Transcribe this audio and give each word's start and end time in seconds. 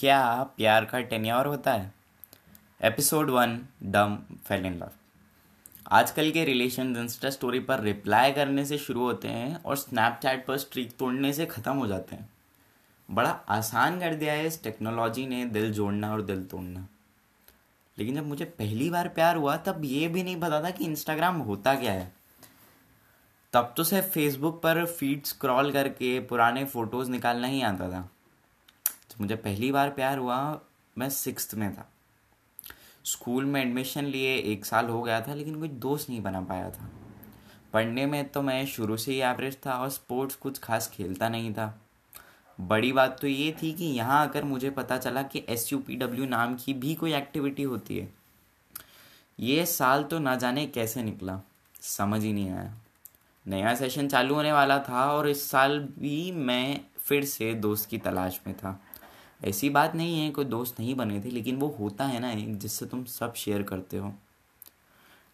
क्या 0.00 0.42
प्यार 0.56 0.84
का 0.84 1.00
टेन्योर 1.00 1.46
होता 1.46 1.72
है? 1.72 1.92
एपिसोड 2.80 3.30
वन 3.30 3.66
डम 3.82 4.16
फेल 4.48 4.66
इन 4.66 4.74
लव 4.74 4.90
आजकल 5.86 6.30
के 6.30 6.44
रिलेशन 6.44 6.96
इंस्टा 6.96 7.30
स्टोरी 7.30 7.60
पर 7.60 7.80
रिप्लाई 7.80 8.32
करने 8.32 8.64
से 8.64 8.78
शुरू 8.78 9.00
होते 9.00 9.28
हैं 9.28 9.62
और 9.62 9.76
स्नैपचैट 9.76 10.46
पर 10.46 10.56
स्ट्रीक 10.56 10.96
तोड़ने 10.96 11.32
से 11.32 11.46
ख़त्म 11.46 11.72
हो 11.72 11.86
जाते 11.86 12.16
हैं। 12.16 12.28
बड़ा 13.10 13.30
आसान 13.30 14.00
कर 14.00 14.14
दिया 14.14 14.32
है 14.32 14.46
इस 14.46 14.62
टेक्नोलॉजी 14.62 15.26
ने 15.26 15.44
दिल 15.44 15.72
जोड़ना 15.72 16.12
और 16.12 16.22
दिल 16.22 16.44
तोड़ना। 16.44 16.86
लेकिन 17.98 18.14
जब 18.14 18.26
मुझे 18.26 18.44
पहली 18.44 18.90
बार 18.90 19.08
प्यार 19.08 19.36
हुआ, 19.36 19.56
तब 19.56 19.80
ये 19.84 20.08
भी 20.08 20.22
नहीं 20.22 20.40
पता 20.40 20.62
था 20.62 20.70
कि 20.70 20.84
इंस्टाग्राम 20.84 21.36
होता 21.36 21.74
क्या 21.74 21.92
है। 21.92 22.12
तब 23.52 23.74
तो 23.76 23.84
सिर्फ़ 23.84 24.06
फेसबुक 24.06 24.62
पर 24.62 24.86
फ़ीड 24.86 25.24
स्क्रॉल 25.24 25.72
करके 25.72 26.20
पुराने 26.20 26.64
फ़ोटोज़ 26.64 27.10
निकालना 27.10 27.46
ही 27.46 27.62
आता 27.62 27.90
था। 27.90 28.08
मुझे 29.20 29.36
पहली 29.36 29.70
बार 29.72 29.90
प्यार 29.90 30.18
हुआ 30.18 30.38
मैं 30.96 31.08
सिक्स 31.10 31.54
में 31.54 31.72
था। 31.74 31.86
स्कूल 33.04 33.44
में 33.44 33.60
एडमिशन 33.62 34.04
लिए 34.04 34.36
एक 34.36 34.64
साल 34.66 34.86
हो 34.86 35.02
गया 35.02 35.20
था, 35.20 35.34
लेकिन 35.34 35.58
कोई 35.58 35.68
दोस्त 35.68 36.08
नहीं 36.10 36.22
बना 36.22 36.40
पाया 36.40 36.70
था। 36.70 36.90
पढ़ने 37.72 38.06
में 38.06 38.28
तो 38.28 38.42
मैं 38.42 38.64
शुरू 38.66 38.96
से 38.96 39.12
ही 39.12 39.18
एवरेज 39.20 39.56
था 39.66 39.74
और 39.74 39.90
स्पोर्ट्स 39.90 40.34
कुछ 40.36 40.58
खास 40.58 40.88
खेलता 40.88 41.28
नहीं 41.28 41.52
था। 41.54 41.80
बड़ी 42.58 42.92
बात 42.92 43.18
तो 43.20 43.26
ये 43.26 43.54
थी 43.62 43.72
कि 43.72 43.84
यहाँ 43.84 44.20
आकर 44.22 44.44
मुझे 44.44 44.70
पता 44.70 44.98
चला 44.98 45.22
कि 45.22 45.44
एस 45.48 45.72
यू 45.72 45.78
पी 45.78 45.96
डब्ल्यू 45.96 46.26
नाम 46.26 46.54
की 46.54 46.74
भी 46.74 46.94
कोई 46.94 47.12
एक्टिविटी 47.14 47.62
होती 47.62 47.98
है। 47.98 48.12
ये 49.38 49.64
साल 49.66 50.02
तो 50.04 50.18
ना 50.18 50.34
जाने 50.36 50.66
कैसे 50.66 51.02
निकला, 51.02 51.40
समझ 51.82 52.22
ही 52.22 52.32
नहीं 52.32 52.50
आया। 52.50 52.74
नया 53.46 53.74
सेशन 53.74 54.08
चालू 54.08 54.34
होने 54.34 54.52
वाला 54.52 54.78
था 54.78 55.04
और 55.12 55.28
इस 55.28 55.48
साल 55.50 55.78
भी 55.98 56.30
मैं 56.32 56.80
फिर 56.98 57.24
से 57.24 57.52
दोस्त 57.54 57.88
की 57.88 57.98
तलाश 57.98 58.40
में 58.46 58.56
था। 58.56 58.80
ऐसी 59.44 59.70
बात 59.70 59.94
नहीं 59.94 60.20
है, 60.20 60.30
कोई 60.30 60.44
दोस्त 60.44 60.80
नहीं 60.80 60.94
बने 60.94 61.20
थे, 61.20 61.30
लेकिन 61.30 61.56
वो 61.56 61.68
होता 61.68 62.04
है 62.04 62.20
ना 62.20 62.30
एक 62.30 62.58
जिससे 62.58 62.86
तुम 62.86 63.04
सब 63.04 63.34
शेयर 63.34 63.62
करते 63.62 63.96
हो। 63.96 64.14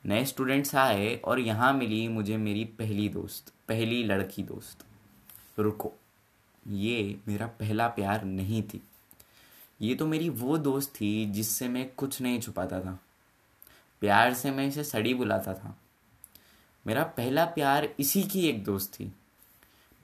नए 0.07 0.25
स्टूडेंट्स 0.25 0.75
आए 0.75 1.17
और 1.17 1.41
यहाँ 1.41 1.73
मिली 1.73 2.09
मुझे 2.09 2.37
मेरी 2.37 2.65
पहली 2.65 3.09
दोस्त, 3.09 3.53
पहली 3.69 4.05
लड़की 4.05 4.43
दोस्त। 4.43 4.85
रुको, 5.59 5.93
ये 6.69 7.21
मेरा 7.29 7.47
पहला 7.47 7.89
प्यार 7.89 8.25
नहीं 8.25 8.63
थी। 8.63 8.83
ये 9.81 9.95
तो 9.95 10.07
मेरी 10.07 10.29
वो 10.29 10.59
दोस्त 10.59 10.93
थी 11.01 11.27
जिससे 11.27 11.69
मैं 11.69 11.95
कुछ 11.95 12.21
नहीं 12.21 12.41
छुपाता 12.41 12.81
था। 12.81 13.01
प्यार 14.01 14.35
से 14.35 14.51
मैं 14.51 14.67
इसे 14.67 14.85
सड़ी 14.85 15.15
बुलाता 15.15 15.55
था। 15.55 15.79
मेरा 16.87 17.05
पहला 17.05 17.45
प्यार 17.45 17.89
इसी 18.01 18.23
की 18.23 18.49
एक 18.49 18.65
दोस्त 18.65 18.93
थी। 18.95 19.13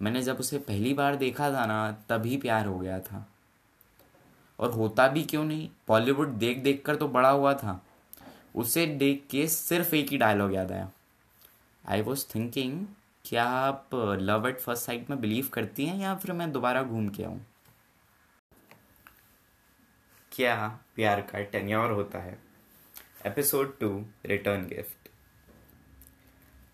मैंने 0.03 0.23
जब 0.23 0.37
उसे 0.37 0.59
पहली 0.59 0.95
बार 0.95 1.17
देखा 1.17 1.51
था 1.51 1.67
ना, 1.67 1.93
तभी 1.93 2.37
प्यार 2.37 2.67
हो 2.67 2.79
गया 2.79 3.01
था। 3.01 3.32
और 4.63 4.71
होता 4.71 5.07
भी 5.09 5.23
क्यों 5.25 5.45
नहीं? 5.45 5.69
बॉलीवुड 5.89 6.29
देख 6.29 6.59
देख 6.59 6.83
कर 6.87 6.97
तो 6.97 7.09
बड़ा 7.09 7.31
हुआ 7.31 7.55
था। 7.55 7.81
उसे 8.55 8.87
देख 8.87 9.27
के 9.31 9.47
सिर्फ़ 9.49 9.95
एक 9.95 10.11
ही 10.11 10.19
डायलॉग 10.19 10.55
याद 10.55 10.73
आया। 10.73 10.91
आई 11.85 12.03
वॉज़ 12.03 12.25
थिंकिंग 12.35 12.87
क्या 13.25 13.45
आप 13.45 13.91
लव 14.21 14.49
एट 14.49 14.61
फ़र्स्ट 14.61 14.85
साइट 14.85 15.11
में 15.11 15.21
बिलीव 15.21 15.49
करती 15.53 15.87
हैं 15.87 15.97
या 15.99 16.15
फिर 16.15 16.33
मैं 16.33 16.51
दोबारा 16.53 16.83
घूम 16.83 17.09
के 17.09 17.25
आऊँ? 17.25 17.41
क्या 20.33 20.57
प्यार 20.97 21.21
का 21.23 21.41
टेन्योर 21.43 21.91
होता 21.91 22.19
है? 22.19 22.39
एपिसोड 23.27 23.79
टू 23.79 23.89
रिटर्न 24.27 24.67
गिफ्ट 24.67 25.09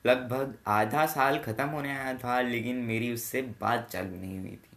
लगभग 0.04 0.54
आधा 0.66 1.06
साल 1.06 1.38
खत्म 1.38 1.66
होने 1.68 1.90
आया 1.90 2.14
था, 2.14 2.40
लेकिन 2.40 2.76
मेरी 2.76 3.12
उससे 3.12 3.42
बात 3.60 3.88
चालू 3.90 4.16
नहीं 4.16 4.38
हुई 4.38 4.50
थी। 4.50 4.67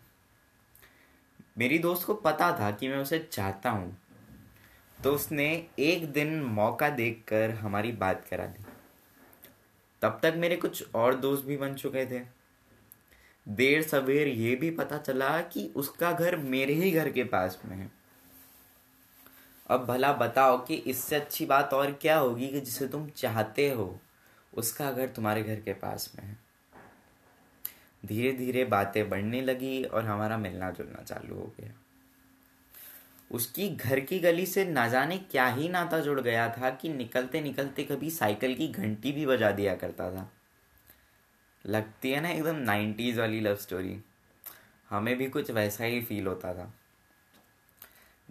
मेरी 1.57 1.79
दोस्त 1.79 2.07
को 2.07 2.13
पता 2.13 2.59
था 2.59 2.71
कि 2.71 2.87
मैं 2.87 2.97
उसे 2.97 3.19
चाहता 3.31 3.69
हूँ। 3.69 3.97
तो 5.03 5.11
उसने 5.11 5.67
एक 5.79 6.11
दिन 6.11 6.41
मौका 6.43 6.89
देखकर 6.89 7.51
हमारी 7.51 7.91
बात 7.91 8.25
करा 8.29 8.45
दी। 8.45 8.65
तब 10.01 10.19
तक 10.23 10.33
मेरे 10.37 10.55
कुछ 10.55 10.95
और 10.95 11.15
दोस्त 11.15 11.45
भी 11.45 11.57
बन 11.57 11.73
चुके 11.73 12.05
थे। 12.05 12.25
देर 13.47 13.83
सवेर 13.83 14.27
ये 14.27 14.55
भी 14.55 14.71
पता 14.71 14.97
चला 14.97 15.41
कि 15.41 15.73
उसका 15.75 16.11
घर 16.11 16.35
मेरे 16.35 16.73
ही 16.73 16.91
घर 16.91 17.09
के 17.11 17.23
पास 17.23 17.61
में 17.65 17.77
है। 17.77 17.91
अब 19.67 19.85
भला 19.85 20.13
बताओ 20.13 20.65
कि 20.65 20.75
इससे 20.75 21.15
अच्छी 21.15 21.45
बात 21.45 21.73
और 21.73 21.91
क्या 21.91 22.17
होगी 22.17 22.47
कि 22.47 22.61
जिसे 22.61 22.87
तुम 22.87 23.09
चाहते 23.09 23.69
हो, 23.69 23.99
उसका 24.53 24.91
घर 24.91 25.07
तुम्हारे 25.07 25.43
घर 25.43 25.55
के 25.55 25.73
पास 25.73 26.13
में 26.15 26.25
है। 26.27 26.50
धीरे 28.05 28.31
धीरे 28.31 28.65
बातें 28.65 29.09
बढ़ने 29.09 29.41
लगी 29.41 29.83
और 29.83 30.05
हमारा 30.05 30.37
मिलना 30.37 30.71
जुलना 30.71 31.03
चालू 31.03 31.35
हो 31.35 31.53
गया। 31.59 31.73
उसकी 33.31 33.69
घर 33.69 33.99
की 33.99 34.19
गली 34.19 34.45
से 34.45 34.65
ना 34.65 34.87
जाने 34.87 35.17
क्या 35.17 35.47
ही 35.47 35.69
नाता 35.69 35.99
जुड़ 35.99 36.21
गया 36.21 36.49
था 36.49 36.69
कि 36.69 36.89
निकलते 36.89 37.41
निकलते 37.41 37.83
कभी 37.83 38.09
साइकिल 38.09 38.55
की 38.55 38.67
घंटी 38.67 39.11
भी 39.11 39.25
बजा 39.25 39.51
दिया 39.51 39.75
करता 39.75 40.11
था। 40.11 40.31
लगती 41.65 42.11
है 42.11 42.21
ना 42.21 42.29
एकदम 42.29 42.55
नाइन्टीज 42.55 43.19
वाली 43.19 43.39
लव 43.39 43.55
स्टोरी। 43.55 44.03
हमें 44.89 45.17
भी 45.17 45.29
कुछ 45.29 45.51
वैसा 45.51 45.83
ही 45.83 46.01
फील 46.01 46.27
होता 46.27 46.53
था। 46.53 46.73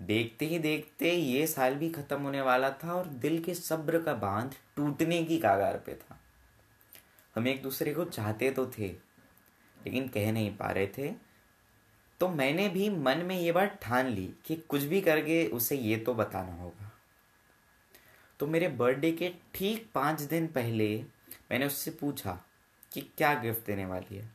देखते 0.00 0.46
ही 0.46 0.58
देखते 0.58 1.12
ये 1.12 1.46
साल 1.46 1.74
भी 1.74 1.90
खत्म 1.90 2.22
होने 2.22 2.40
वाला 2.40 2.70
था 2.70 2.94
और 2.94 3.06
दिल 3.06 3.42
के 3.42 3.54
सब्र 3.54 4.02
का 4.02 4.14
बाँध 4.14 4.54
टूटने 4.76 5.24
की 5.24 5.38
कागार 5.38 5.82
पे 5.86 5.94
था। 5.94 6.20
हम 7.34 7.48
एक 7.48 7.62
दूसरे 7.62 7.94
को 7.94 8.04
चाहते 8.04 8.50
तो 8.50 8.66
थे। 8.66 9.09
लेकिन 9.86 10.08
कह 10.08 10.32
नहीं 10.32 10.56
पा 10.56 10.70
रहे 10.70 10.86
थे। 10.86 11.12
तो 12.20 12.28
मैंने 12.28 12.68
भी 12.68 12.88
मन 12.90 13.18
में 13.18 13.38
ये 13.40 13.52
बात 13.52 13.78
ठान 13.82 14.06
ली 14.06 14.28
कि 14.44 14.56
कुछ 14.56 14.82
भी 14.82 15.00
करके 15.00 15.46
उसे 15.46 15.76
ये 15.76 15.96
तो 15.96 16.14
बताना 16.14 16.54
होगा। 16.54 16.90
तो 18.40 18.46
मेरे 18.46 18.68
बर्थडे 18.68 19.12
के 19.12 19.32
ठीक 19.54 19.90
पाँच 19.94 20.20
दिन 20.20 20.46
पहले 20.46 21.04
मैंने 21.50 21.66
उससे 21.66 21.90
पूछा 21.90 22.38
कि 22.92 23.00
क्या 23.00 23.34
गिफ्ट 23.34 23.66
देने 23.66 23.86
वाली 23.86 24.16
है। 24.16 24.30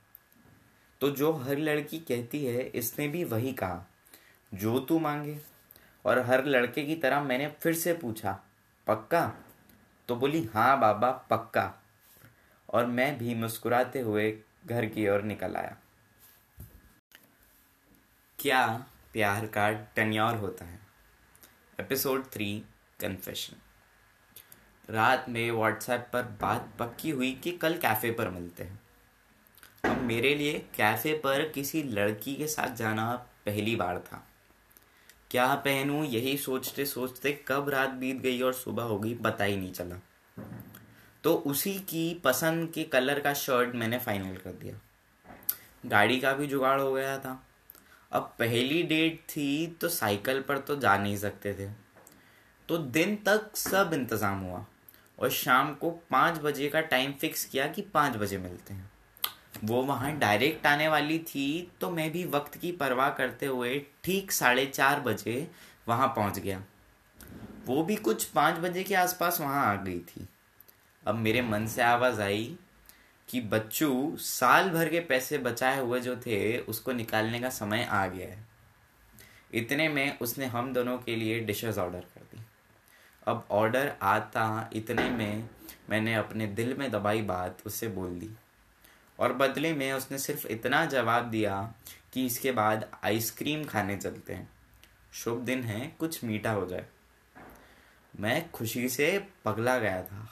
तो 1.02 1.10
जो 1.12 1.32
हर 1.32 1.58
लड़की 1.58 2.00
कहती 2.00 2.44
है, 2.46 2.62
इसने 2.66 3.08
भी 3.08 3.24
वही 3.24 3.54
कहा, 3.54 3.86
जो 4.52 4.80
तू 4.80 5.00
मांगे। 5.00 5.38
और 6.06 6.20
हर 6.20 6.46
लड़के 6.46 6.84
की 6.84 6.96
तरह 6.96 7.24
मैंने 7.24 7.48
फिर 7.62 7.74
से 7.74 7.94
पूछा, 7.94 8.40
पक्का? 8.88 9.34
तो 10.10 10.16
बोली 10.16 10.44
हाँ 10.44 10.80
बाबा, 10.80 11.12
पक्का। 11.12 11.74
और 12.70 12.86
मैं 12.86 13.18
भी 13.18 13.36
मुस्कुराते 13.36 14.00
हुए 14.00 14.32
घर 14.66 14.86
की 14.86 15.08
ओर 15.09 15.22
निकल 15.22 15.56
आया। 15.56 15.78
क्या 18.40 18.86
प्यार 19.14 19.46
का 19.46 19.72
टन्योर 19.72 20.36
होता 20.36 20.66
है? 20.66 20.80
एपिसोड 21.80 22.26
थ्री 22.31 22.64
कन्फेशन 23.00 23.56
रात 24.94 25.26
में 25.30 25.52
व्हाट्सएप 25.52 26.09
पर 26.14 26.24
बात 26.24 26.74
पक्की 26.80 27.09
हुई 27.09 27.34
कि 27.34 27.52
कल 27.52 27.78
कैफ़े 27.78 28.12
पर 28.12 28.30
मिलते 28.30 28.64
हैं। 28.64 28.80
अब 29.86 30.02
मेरे 30.02 30.36
लिए 30.36 30.59
कैफ़े 30.76 31.14
पर 31.14 31.50
किसी 31.50 31.84
लड़की 31.84 32.36
के 32.36 32.47
साथ 32.47 32.76
जाना 32.76 33.14
पहली 33.46 33.76
बार 33.76 34.00
था। 34.00 34.28
क्या 35.32 35.56
पहनूं 35.56 36.03
यही 36.06 36.38
सोचते 36.38 36.86
सोचते 36.86 37.44
कब 37.47 37.70
रात 37.70 37.90
बीत 37.90 38.16
गई 38.16 38.42
और 38.42 38.53
सुबह 38.53 38.84
हो 38.84 39.00
गई 39.00 39.16
पता 39.16 39.44
ही 39.44 39.58
नहीं 39.58 39.74
चला। 39.74 39.96
तो 41.25 41.34
उसी 41.47 41.74
की 41.90 42.13
पसंद 42.24 42.69
के 42.72 42.84
कलर 42.86 43.19
का 43.19 43.34
शर्ट 43.34 43.75
मैंने 43.75 43.97
फाइनल 44.00 44.36
कर 44.38 44.52
दिया। 44.53 44.75
गाड़ी 45.86 46.19
का 46.19 46.34
भी 46.34 46.47
जुगाड़ 46.47 46.80
हो 46.81 46.91
गया 46.94 47.18
था। 47.18 47.40
अब 48.12 48.34
पहली 48.40 48.81
डेट 48.84 49.19
थी 49.30 49.68
तो 49.81 49.90
साइकिल 49.90 50.41
पर 50.41 50.58
तो 50.58 50.75
जा 50.75 50.96
नहीं 50.97 51.16
सकते 51.18 51.53
थे। 51.53 51.69
तो 52.69 52.78
दिन 52.78 53.16
तक 53.25 53.58
सब 53.58 53.91
इंतज़ाम 53.94 54.40
हुआ 54.40 54.66
और 55.19 55.30
शाम 55.31 55.74
को 55.74 55.90
पाँच 56.12 56.38
बजे 56.41 56.69
का 56.69 56.81
टाइम 56.84 57.14
फिक्स 57.14 57.46
किया 57.46 57.68
कि 57.68 57.81
पाँच 57.94 58.16
बजे 58.16 58.38
मिलते 58.38 58.74
हैं। 58.74 58.91
वो 59.64 59.81
वहाँ 59.84 60.12
डायरेक्ट 60.19 60.68
आने 60.68 60.88
वाली 60.88 61.19
थी 61.19 61.72
तो 61.81 61.90
मैं 61.90 62.09
भी 62.12 62.24
वक्त 62.30 62.58
की 62.58 62.72
परवाह 62.74 63.09
करते 63.12 63.46
हुए 63.46 63.78
ठीक 64.03 64.31
साढ़े 64.31 64.66
चार 64.66 65.00
बजे 65.00 65.47
वहाँ 65.88 66.08
पहुँच 66.08 66.40
गया। 66.40 66.61
वो 67.67 67.84
भी 67.84 67.96
कुछ 67.97 68.23
पाँच 68.29 68.59
बजे 68.59 68.84
के 68.84 68.96
आसपास 68.96 69.41
वहाँ 69.41 69.66
आ 69.67 69.76
गई 69.84 70.00
थी। 70.00 70.28
अब 71.05 71.16
मेरे 71.16 71.41
मन 71.41 71.67
से 71.67 71.81
आवाज़ 71.81 72.22
आई 72.22 72.57
कि 73.29 73.41
बच्चू, 73.41 74.17
साल 74.19 74.69
भर 74.69 74.90
के 74.90 74.99
पैसे 74.99 75.37
बचाए 75.37 75.79
हुए 75.79 75.99
जो 75.99 76.16
थे, 76.16 76.59
उसको 76.59 76.91
निकालने 76.91 77.40
का 77.40 77.49
समय 77.49 77.84
आ 77.84 78.07
गया 78.07 78.28
है। 78.28 78.47
इतने 79.53 79.90
में 79.90 80.19
उसने 80.19 80.46
हम 80.46 80.73
दोनों 80.73 80.97
के 80.97 81.16
लिए 81.16 81.40
डिशेस 81.40 81.78
ऑर्डर 81.78 81.99
कर 81.99 82.22
दी। 82.22 82.41
अब 83.28 83.47
ऑर्डर 83.52 83.96
आता, 84.02 84.69
इतने 84.73 85.09
में 85.09 85.49
मैंने 85.90 86.16
अपने 86.16 86.47
दिल 86.47 86.78
में 86.78 86.91
दबाई 86.91 87.22
बात, 87.22 87.57
उससे 87.66 87.87
बोल 87.87 88.19
दी। 88.19 88.29
और 89.19 89.34
बदले 89.34 89.73
में 89.73 89.93
उसने 89.93 90.17
सिर्फ़ 90.17 90.47
इतना 90.47 90.85
जवाब 90.85 91.25
दिया 91.25 91.73
कि 92.13 92.25
इसके 92.25 92.52
बाद 92.52 92.91
आइसक्रीम 93.03 93.66
खाने 93.66 93.97
चलते 93.97 94.34
हैं। 94.34 94.49
शुभ 95.13 95.40
दिन 95.40 95.63
है, 95.63 95.96
कुछ 95.99 96.23
मीठा 96.23 96.52
हो 96.52 96.66
जाए। 96.66 96.85
मैं 98.19 98.52
खुशी 98.52 98.90
से 98.90 99.28
पगला 99.46 99.79
गया 99.79 100.03
था। 100.03 100.31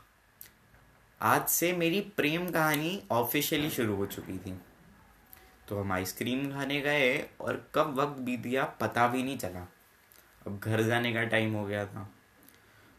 आज 1.24 1.48
से 1.48 1.74
मेरी 1.74 2.02
प्रेम 2.02 2.50
कहानी 2.50 3.04
ऑफिशियली 3.12 3.70
शुरू 3.70 3.96
हो 3.96 4.06
चुकी 4.06 4.38
थी। 4.38 4.60
तो 5.68 5.80
हम 5.80 5.92
आइसक्रीम 5.92 6.52
खाने 6.52 6.82
गए 6.82 7.30
और 7.42 7.72
कब 7.76 7.96
वक्त 7.96 8.18
बीत 8.18 8.40
गया 8.40 8.64
पता 8.64 9.08
भी 9.08 9.24
नहीं 9.24 9.38
चला। 9.38 9.72
अब 10.48 10.60
घर 10.60 10.82
जाने 10.82 11.14
का 11.14 11.24
टाइम 11.24 11.54
हो 11.54 11.66
गया 11.66 11.86
था। 11.86 12.10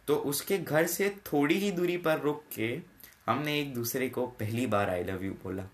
तो 0.06 0.16
उसके 0.16 0.58
घर 0.58 0.86
से 0.86 1.10
थोड़ी 1.10 1.54
ही 1.54 1.70
दूरी 1.70 1.96
पर 1.96 2.18
रुक 2.18 2.44
के 2.54 2.80
हमने 3.26 3.60
एक 3.60 3.74
दूसरे 3.74 4.08
को 4.08 4.26
पहली 4.26 4.66
बार 4.66 4.90
आई 4.90 5.04
लव 5.04 5.24
यू 5.24 5.32
बोला। 5.32 5.64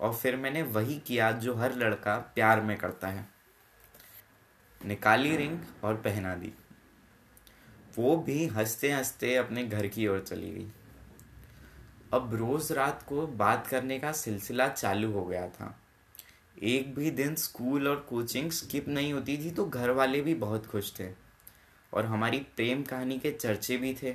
और 0.00 0.14
फिर 0.14 0.36
मैंने 0.36 0.62
वही 0.62 0.98
किया 0.98 1.32
जो 1.32 1.54
हर 1.54 1.74
लड़का 1.74 2.18
प्यार 2.18 2.60
में 2.60 2.76
करता 2.76 3.08
है। 3.08 3.28
निकाली 4.84 5.36
रिंग 5.36 5.60
और 5.84 5.94
पहना 5.94 6.34
दी। 6.34 6.52
वो 7.96 8.16
भी 8.16 8.46
हँसते 8.46 8.92
हँसते 8.92 9.36
अपने 9.36 9.64
घर 9.64 9.86
की 9.86 10.06
ओर 10.06 10.20
चली 10.20 10.50
गई। 10.50 10.72
अब 12.14 12.34
रोज 12.34 12.70
रात 12.72 13.02
को 13.02 13.26
बात 13.26 13.66
करने 13.66 13.98
का 13.98 14.12
सिलसिला 14.12 14.68
चालू 14.68 15.10
हो 15.12 15.24
गया 15.24 15.46
था। 15.48 15.74
एक 16.62 16.94
भी 16.94 17.10
दिन 17.10 17.34
स्कूल 17.34 17.88
और 17.88 17.96
कोचिंग 18.08 18.50
स्किप 18.50 18.88
नहीं 18.88 19.12
होती 19.12 19.36
थी 19.38 19.50
तो 19.50 19.64
घर 19.64 19.90
वाले 19.90 20.20
भी 20.20 20.34
बहुत 20.34 20.66
खुश 20.66 20.92
थे 21.00 21.08
और 21.92 22.06
हमारी 22.06 22.38
प्रेम 22.56 22.82
कहानी 22.82 23.18
के 23.18 23.30
चर्चे 23.30 23.76
भी 23.76 23.94
थे। 23.94 24.14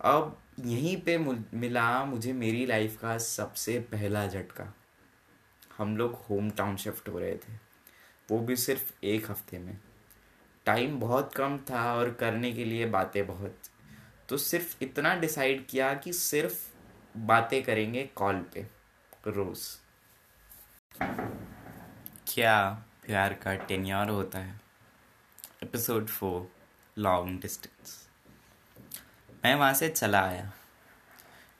अब 0.00 0.36
यहीं 0.60 0.96
पे 0.96 1.16
मिला 1.18 2.04
मुझे 2.04 2.32
मेरी 2.32 2.66
लाइफ 2.66 3.00
का 3.00 3.16
सबसे 3.18 3.78
पहला 3.92 4.26
झटका। 4.26 4.72
हम 5.78 5.96
लोग 5.96 6.14
होम 6.20 6.50
टाउन 6.50 6.76
शिफ्ट 6.76 7.08
हो 7.08 7.18
रहे 7.18 7.34
थे। 7.34 7.52
वो 8.28 8.38
भी 8.38 8.56
सिर्फ़ 8.56 8.92
एक 9.04 9.30
हफ़्ते 9.30 9.58
में। 9.58 9.78
टाइम 10.66 10.98
बहुत 11.00 11.34
कम 11.34 11.58
था 11.70 11.92
और 11.94 12.10
करने 12.10 12.52
के 12.52 12.64
लिए 12.64 12.86
बातें 12.86 13.26
बहुत 13.26 13.56
तो 14.30 14.36
सिर्फ़ 14.36 14.84
इतना 14.84 15.14
डिसाइड 15.14 15.66
किया 15.66 15.94
कि 15.94 16.12
सिर्फ़ 16.12 16.70
बातें 17.16 17.62
करेंगे 17.62 18.06
कॉल 18.06 18.42
पे, 18.54 18.66
रोज़। 19.26 19.78
क्या 22.26 22.84
प्यार 23.06 23.34
का 23.34 23.54
टेन्योर 23.54 24.08
होता 24.08 24.38
है? 24.38 24.60
एपिसोड 25.62 26.06
फोर 26.06 26.50
लॉन्ग 26.98 27.40
डिस्टेंस 27.40 28.08
मैं 29.44 29.54
वहाँ 29.54 29.74
से 29.74 29.88
चला 29.88 30.20
आया। 30.20 30.52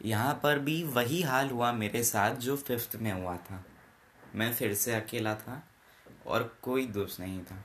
यहाँ 0.03 0.41
पर 0.43 0.59
भी 0.59 0.85
वही 0.85 1.23
हाल 1.23 1.51
हुआ 1.51 1.73
मेरे 1.73 2.05
साथ 2.05 2.35
जो 2.35 2.57
फिफ्थ 2.57 2.97
में 2.97 3.13
हुआ 3.13 3.37
था। 3.37 3.65
मैं 4.35 4.55
फिर 4.55 4.75
से 4.75 4.95
अकेला 4.95 5.35
था 5.35 5.69
और 6.27 6.59
कोई 6.63 6.87
दोस्त 6.87 7.21
नहीं 7.21 7.45
था। 7.45 7.65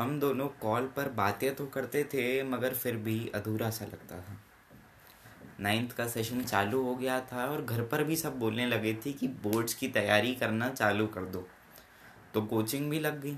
हम 0.00 0.20
दोनों 0.20 0.48
कॉल 0.48 0.86
पर 0.86 1.08
बातें 1.08 1.54
तो 1.54 1.66
करते 1.66 2.04
थे, 2.04 2.42
मगर 2.42 2.74
फिर 2.74 2.96
भी 2.96 3.30
अधूरा 3.34 3.70
सा 3.70 3.84
लगता 3.84 4.20
था। 4.20 4.40
नाइन्थ 5.60 5.92
का 5.92 6.08
सेशन 6.08 6.42
चालू 6.42 6.82
हो 6.82 6.94
गया 6.94 7.20
था 7.20 7.46
और 7.46 7.64
घर 7.64 7.82
पर 7.82 8.04
भी 8.04 8.16
सब 8.16 8.38
बोलने 8.38 8.66
लगे 8.66 8.94
थे 9.06 9.12
कि 9.12 9.28
बोर्ड्स 9.28 9.74
की 9.74 9.88
तैयारी 9.88 10.34
करना 10.34 10.68
चालू 10.68 11.06
कर 11.06 11.24
दो। 11.24 11.48
तो 12.34 12.42
कोचिंग 12.42 12.90
भी 12.90 13.00
लग 13.00 13.20
गई। 13.20 13.36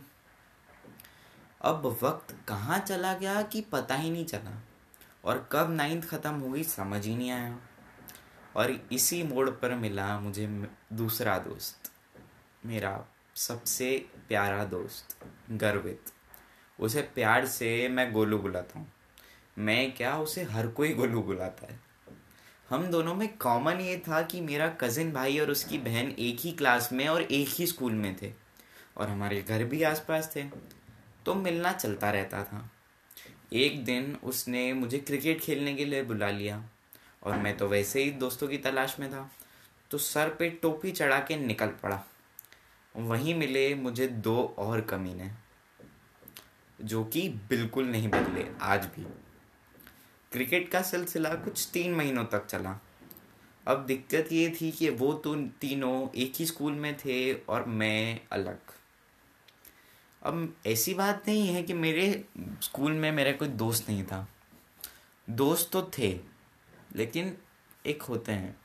अब 1.62 1.98
वक्त 2.02 2.36
कहाँ 2.48 2.78
चला 2.78 3.14
गया 3.14 3.42
कि 3.42 3.60
पता 3.60 3.94
ही 3.94 4.10
नहीं 4.10 4.24
चला। 4.24 4.62
और 5.24 5.48
कब 5.52 5.70
नाइन्थ 5.70 6.04
ख़त्म 6.04 6.34
हो 6.34 6.50
गई 6.50 6.62
समझ 6.62 7.06
ही 7.06 7.16
नहीं 7.16 7.30
आया। 7.30 7.58
और 8.56 8.88
इसी 8.92 9.22
मोड़ 9.22 9.50
पर 9.50 9.74
मिला 9.74 10.20
मुझे 10.20 10.68
दूसरा 10.92 11.38
दोस्त। 11.38 11.92
मेरा 12.66 13.06
सबसे 13.34 14.06
प्यारा 14.28 14.64
दोस्त, 14.64 15.24
गर्वित। 15.50 16.02
उसे 16.82 17.02
प्यार 17.14 17.46
से 17.46 17.88
मैं 17.88 18.12
गोलू 18.12 18.38
बुलाता 18.38 18.79
हूँ। 18.79 18.87
मैं 19.58 19.93
क्या 19.93 20.17
उसे 20.17 20.43
हर 20.43 20.67
कोई 20.67 20.93
गोलू 20.94 21.23
बुलाता 21.23 21.67
है? 21.67 21.81
हम 22.69 22.87
दोनों 22.87 23.14
में 23.14 23.29
कॉमन 23.37 23.81
ये 23.81 23.96
था 23.99 24.23
कि 24.23 24.40
मेरा 24.40 24.69
कज़िन 24.81 25.12
भाई 25.12 25.38
और 25.38 25.50
उसकी 25.50 25.79
बहन 25.79 26.14
एक 26.19 26.40
ही 26.40 26.52
क्लास 26.52 26.93
में 26.93 27.06
और 27.08 27.23
एक 27.23 27.49
ही 27.49 27.67
स्कूल 27.67 27.93
में 27.93 28.17
थे 28.23 28.32
और 28.96 29.08
हमारे 29.08 29.40
घर 29.43 29.64
भी 29.64 29.82
आसपास 29.82 30.32
थे। 30.37 30.43
तो 31.26 31.34
मिलना 31.34 31.73
चलता 31.73 32.11
रहता 32.11 32.43
था। 32.44 32.70
एक 33.52 33.84
दिन 33.84 34.17
उसने 34.25 34.73
मुझे 34.73 34.99
क्रिकेट 34.99 35.40
खेलने 35.40 35.75
के 35.75 35.84
लिए 35.84 36.02
बुला 36.02 36.31
लिया 36.31 36.62
और 37.23 37.37
मैं 37.37 37.56
तो 37.56 37.69
वैसे 37.69 38.02
ही 38.02 38.11
दोस्तों 38.11 38.49
की 38.49 38.58
तलाश 38.58 38.96
में 39.00 39.11
था। 39.11 39.31
तो 39.90 39.99
सर 39.99 40.29
पे 40.29 40.50
टोपी 40.62 40.93
चढ़ा 40.93 41.19
के 41.19 41.37
निकल 41.37 41.67
पड़ा। 41.82 42.02
वहीं 42.94 43.34
मिले 43.34 43.75
मुझे 43.75 44.06
दो 44.06 44.55
और 44.58 44.81
कमीने। 44.81 45.31
जो 46.82 47.02
कि 47.05 47.29
बिल्कुल 47.49 47.87
नहीं 47.87 48.08
बदले 48.08 48.46
आज 48.62 48.87
भी। 48.87 49.05
क्रिकेट 50.32 50.69
का 50.69 50.82
सिलसिला 50.82 51.34
कुछ 51.34 51.69
तीन 51.73 51.94
महीनों 51.94 52.25
तक 52.25 52.46
चला। 52.46 52.79
अब 53.67 53.84
दिक्कत 53.87 54.32
ये 54.32 54.49
थी 54.61 54.70
कि 54.70 54.88
वो 54.90 55.12
तो 55.14 55.34
तीनों 55.61 56.08
एक 56.17 56.32
ही 56.37 56.46
स्कूल 56.46 56.73
में 56.73 56.96
थे 56.96 57.32
और 57.34 57.64
मैं 57.67 58.20
अलग। 58.32 58.73
अब 60.23 60.55
ऐसी 60.67 60.94
बात 60.94 61.29
नहीं 61.29 61.46
है 61.49 61.62
कि 61.62 61.75
मेरे 61.75 62.25
स्कूल 62.62 62.93
में 62.93 63.11
मेरा 63.12 63.32
कोई 63.32 63.49
दोस्त 63.49 63.88
नहीं 63.88 64.05
था। 64.05 64.26
दोस्त 65.29 65.70
तो 65.73 65.82
थे, 65.99 66.11
लेकिन 66.96 67.37
एक 67.87 68.02
होते 68.02 68.32
हैं। 68.32 68.56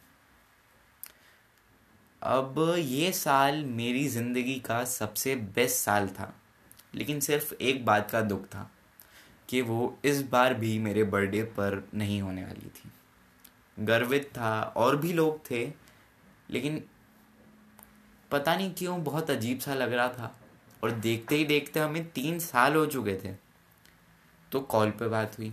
अब 2.22 2.56
ये 2.80 3.12
साल 3.12 3.64
मेरी 3.66 4.08
ज़िंदगी 4.08 4.60
का 4.60 4.84
सबसे 4.86 5.36
बेस्ट 5.36 5.76
साल 5.76 6.08
था। 6.10 6.34
लेकिन 6.94 7.20
सिर्फ़ 7.20 7.54
एक 7.54 7.86
बात 7.86 8.12
का 8.12 8.22
दुख 8.22 8.46
था 8.46 8.70
कि 9.50 9.62
वो 9.62 9.98
इस 10.06 10.22
बार 10.28 10.54
भी 10.54 10.78
मेरे 10.80 11.04
बर्थडे 11.04 11.42
पर 11.44 11.88
नहीं 11.94 12.22
होने 12.22 12.44
वाली 12.44 12.70
थी। 12.70 12.92
गर्वित 13.78 14.30
था, 14.38 14.62
और 14.78 14.96
भी 14.98 15.14
लोग 15.14 15.40
थे, 15.52 15.66
लेकिन 16.50 16.84
पता 18.32 18.56
नहीं 18.56 18.74
क्यों 18.74 19.04
बहुत 19.04 19.30
अजीब 19.32 19.60
सा 19.60 19.74
लग 19.74 19.94
रहा 19.94 20.08
था। 20.10 20.36
और 20.84 20.92
देखते 20.92 21.36
ही 21.36 21.46
देखते 21.46 21.80
हमें 21.80 22.10
तीन 22.10 22.40
साल 22.40 22.76
हो 22.76 22.86
चुके 22.86 23.16
थे 23.16 23.34
तो 24.52 24.60
कॉल 24.62 24.92
पे 24.92 25.08
बात 25.08 25.38
हुई। 25.40 25.52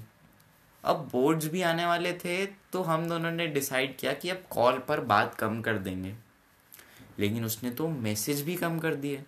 अब 0.84 1.08
बोर्ड्स 1.12 1.46
भी 1.46 1.62
आने 1.62 1.86
वाले 1.86 2.12
थे 2.14 2.44
तो 2.46 2.82
हम 2.82 3.08
दोनों 3.08 3.30
ने 3.30 3.46
डिसाइड 3.46 3.96
किया 3.96 4.12
कि 4.12 4.30
अब 4.30 4.42
कॉल 4.50 4.78
पर 4.78 5.00
बात 5.02 5.34
कम 5.34 5.60
कर 5.60 5.78
देंगे। 5.78 6.14
लेकिन 7.18 7.44
उसने 7.44 7.70
तो 7.70 7.88
मैसेज 7.88 8.42
भी 8.42 8.56
कम 8.56 8.78
कर 8.78 8.94
दिए। 8.94 9.22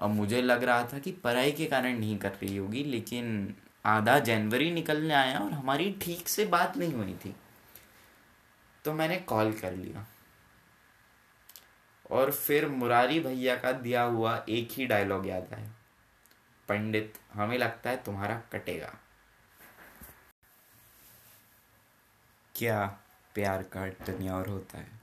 अब 0.00 0.10
मुझे 0.10 0.42
लग 0.42 0.64
रहा 0.64 0.84
था 0.84 0.98
कि 0.98 1.12
पढ़ाई 1.12 1.52
के 1.52 1.66
कारण 1.66 1.98
नहीं 1.98 2.18
कर 2.18 2.30
रही 2.30 2.56
होगी, 2.56 2.84
लेकिन 2.84 3.54
आधा 3.84 4.18
जनवरी 4.18 4.70
निकलने 4.70 5.14
आया 5.14 5.38
और 5.38 5.52
हमारी 5.52 5.98
ठीक 6.02 6.28
से 6.28 6.44
बात 6.44 6.76
नहीं 6.76 6.92
हुई 6.92 7.14
थी। 7.14 7.36
तो 8.84 8.92
मैंने 8.92 9.16
कॉल 9.16 9.52
कर 9.52 9.72
लिया। 9.72 10.06
और 12.10 12.32
फिर 12.32 12.68
मुरारी 12.68 13.20
भैया 13.20 13.56
का 13.56 13.72
दिया 13.72 14.02
हुआ 14.02 14.44
एक 14.48 14.68
ही 14.72 14.86
डायलॉग 14.86 15.26
याद 15.26 15.54
आया। 15.54 15.70
पंडित, 16.68 17.18
हमें 17.32 17.58
लगता 17.58 17.90
है 17.90 17.96
तुम्हारा 17.96 18.42
कटेगा। 18.52 18.94
क्या 22.56 22.98
प्यार 23.34 23.62
का 23.62 23.86
टन्योर 23.86 24.48
होता 24.48 24.78
है? 24.78 25.00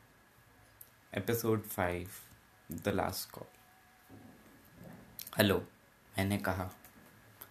Episode 1.13 1.63
five 1.63 2.09
the 2.71 2.87
last 2.87 3.31
call 3.31 3.56
hello, 5.37 5.57
मैंने 6.17 6.37
कहा, 6.37 6.71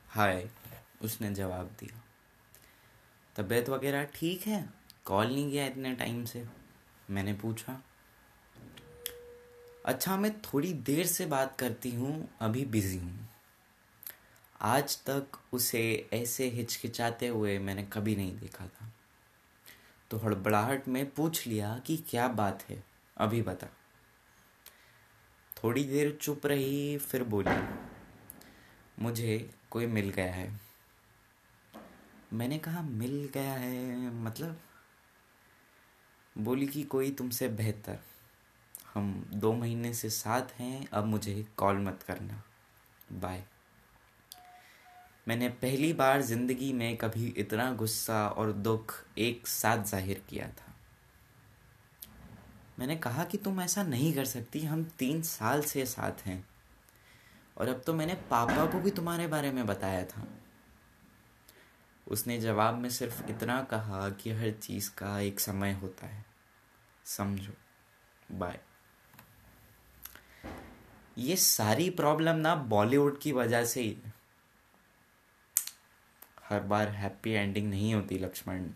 हाय, 0.09 0.49
उसने 1.03 1.35
जवाब 1.35 1.67
दिया। 1.81 2.03
तबीयत 3.37 3.69
वगैरह 3.69 4.05
ठीक 4.05 4.47
है? 4.47 4.71
कॉल 5.05 5.27
नहीं 5.27 5.51
किया 5.51 5.67
इतने 5.67 5.95
टाइम 5.95 6.25
से? 6.25 6.47
मैंने 7.11 7.35
पूछा। 7.35 7.83
अच्छा 9.85 10.17
मैं 10.17 10.41
थोड़ी 10.41 10.73
देर 10.73 11.07
से 11.07 11.27
बात 11.27 11.57
करती 11.59 11.91
हूँ, 11.91 12.29
अभी 12.41 12.65
बिज़ी 12.65 12.99
हूँ। 12.99 13.29
आज 14.61 14.99
तक 15.09 15.27
उसे 15.53 16.09
ऐसे 16.13 16.49
हिचकिचाते 16.49 17.29
हुए 17.29 17.59
मैंने 17.59 17.83
कभी 17.83 18.17
नहीं 18.17 18.39
देखा 18.39 18.67
था। 18.67 18.93
तो 20.11 20.19
हड़बड़ाहट 20.19 20.89
में 20.89 21.11
पूछ 21.11 21.47
लिया 21.47 21.79
कि 21.87 21.97
क्या 21.97 22.29
बात 22.29 22.63
है, 22.71 22.85
अभी 23.17 23.43
बता। 23.43 23.67
थोड़ी 25.67 25.85
देर 25.85 26.19
चुप 26.23 26.47
रही, 26.47 26.99
फिर 26.99 27.25
बोली, 27.25 27.69
मुझे 28.99 29.51
कोई 29.71 29.87
मिल 29.87 30.11
गया 30.11 30.33
है। 30.33 30.61
मैंने 32.33 32.59
कहा, 32.59 32.83
मिल 32.83 33.31
गया 33.35 33.53
है? 33.53 34.15
मतलब? 34.15 34.61
बोली 36.39 36.67
कि, 36.67 36.83
कोई 36.83 37.11
तुमसे 37.11 37.49
बेहतर। 37.49 37.99
हम 38.95 39.31
दो 39.35 39.53
महीने 39.53 39.95
से 39.95 40.11
साथ 40.11 40.43
हैं, 40.61 40.89
अब 40.89 41.05
मुझे 41.05 41.47
कॉल 41.57 41.77
मत 41.77 42.03
करना। 42.03 42.43
बाय। 43.13 43.45
मैंने 45.29 45.49
पहली 45.49 45.93
बार 45.93 46.23
ज़िंदगी 46.23 46.73
में 46.73 46.97
कभी 46.97 47.35
इतना 47.37 47.73
गुस्सा 47.73 48.29
और 48.29 48.53
दुख 48.53 48.95
एक 49.19 49.47
साथ 49.47 49.85
ज़ाहिर 49.85 50.23
किया 50.29 50.49
था। 50.49 50.66
मैंने 52.79 52.97
कहा 52.97 53.25
कि 53.25 53.39
तुम 53.39 53.61
ऐसा 53.61 53.83
नहीं 53.83 54.15
कर 54.15 54.25
सकती, 54.25 54.61
हम 54.61 54.85
तीन 54.85 55.23
साल 55.23 55.63
से 55.63 55.87
साथ 55.87 56.27
हैं। 56.27 56.49
और 57.59 57.69
अब 57.69 57.83
तो 57.87 57.95
मैंने 57.95 58.15
पापा 58.15 58.67
को 58.67 58.81
भी 58.81 58.91
तुम्हारे 58.91 59.27
बारे 59.27 59.51
में 59.51 59.67
बताया 59.67 60.05
था। 60.05 60.25
उसने 62.09 62.41
जवाब 62.41 62.75
में 62.75 62.91
सिर्फ़ 62.91 63.27
इतना 63.27 63.63
कहा 63.63 64.11
कि 64.11 64.31
हर 64.31 64.51
चीज़ 64.51 64.91
का 64.91 65.21
एक 65.21 65.41
समय 65.41 65.73
होता 65.73 66.07
है। 66.07 66.25
समझो। 67.05 67.53
बाय 68.33 68.61
ये 71.19 71.37
सारी 71.37 71.91
प्रॉब्लम 71.91 72.37
ना 72.37 72.55
बॉलीवुड 72.55 73.21
की 73.21 73.33
वजह 73.33 73.65
से 73.65 73.81
ही 73.81 73.99
हर 76.45 76.61
बार 76.61 76.89
हैप्पी 76.89 77.31
एंडिंग 77.31 77.71
नहीं 77.71 77.95
होती, 77.95 78.19
लक्ष्मण। 78.19 78.71